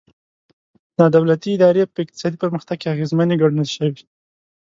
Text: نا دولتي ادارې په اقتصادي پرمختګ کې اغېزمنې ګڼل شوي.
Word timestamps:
نا 0.97 1.05
دولتي 1.15 1.49
ادارې 1.53 1.83
په 1.93 1.97
اقتصادي 2.03 2.37
پرمختګ 2.43 2.77
کې 2.79 2.91
اغېزمنې 2.93 3.35
ګڼل 3.41 3.67
شوي. 3.75 4.03